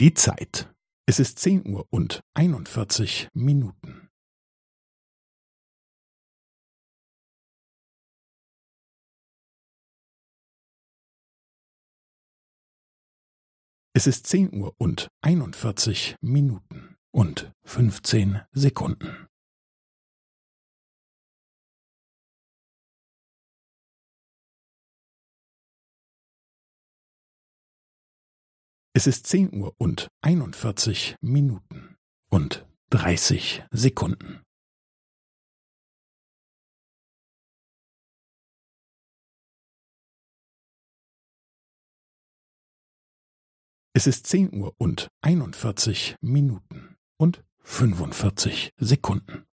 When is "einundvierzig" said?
2.32-3.28, 15.20-16.14, 30.22-31.14, 45.20-46.16